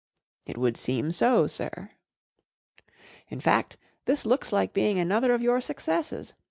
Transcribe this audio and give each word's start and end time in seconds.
r 0.47 0.53
It 0.53 0.57
would 0.57 0.77
seem 0.77 1.11
so, 1.11 1.45
sir/'" 1.45 1.91
In 3.29 3.39
fact* 3.39 3.77
this 4.05 4.25
looks 4.25 4.51
like 4.51 4.73
being 4.73 4.97
another 4.97 5.31
of 5.31 5.43
your 5.43 5.61
successes. 5.61 6.33